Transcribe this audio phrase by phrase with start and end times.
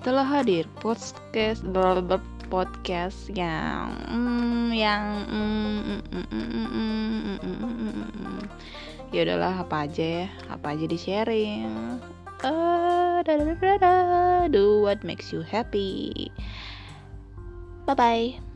[0.00, 1.60] telah hadir podcast
[2.50, 3.92] podcast yang
[4.74, 5.28] yang
[9.14, 11.68] ya udahlah apa aja ya apa aja di sharing
[12.42, 13.22] uh,
[14.50, 16.32] do what makes you happy
[17.86, 18.49] bye bye